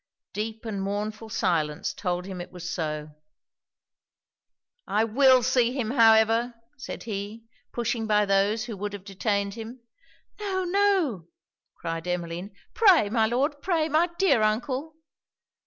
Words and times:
Deep 0.33 0.65
and 0.65 0.81
mournful 0.81 1.29
silence 1.29 1.93
told 1.93 2.25
him 2.25 2.41
it 2.41 2.51
was 2.51 2.67
so. 2.67 3.11
'I 4.87 5.03
will 5.03 5.43
see 5.43 5.73
him, 5.73 5.91
however,' 5.91 6.55
said 6.75 7.03
he, 7.03 7.45
pushing 7.71 8.07
by 8.07 8.25
those 8.25 8.63
who 8.63 8.75
would 8.75 8.93
have 8.93 9.03
detained 9.05 9.53
him. 9.53 9.81
'No, 10.39 10.63
no,' 10.63 11.27
cried 11.75 12.07
Emmeline. 12.07 12.51
'Pray, 12.73 13.09
my 13.11 13.27
Lord! 13.27 13.61
pray, 13.61 13.87
my 13.89 14.09
dear 14.17 14.41
uncle!' 14.41 14.95